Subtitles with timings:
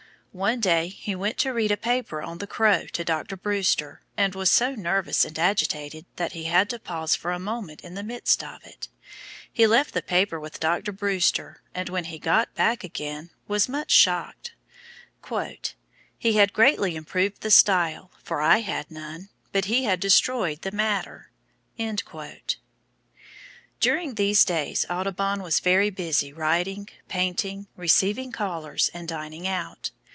[0.33, 3.35] One day he went to read a paper on the Crow to Dr.
[3.35, 7.81] Brewster, and was so nervous and agitated that he had to pause for a moment
[7.81, 8.87] in the midst of it.
[9.51, 10.93] He left the paper with Dr.
[10.93, 14.53] Brewster and when he got it back again was much shocked:
[16.17, 20.71] "He had greatly improved the style (for I had none), but he had destroyed the
[20.71, 21.29] matter."
[23.81, 29.91] During these days Audubon was very busy writing, painting, receiving callers, and dining out.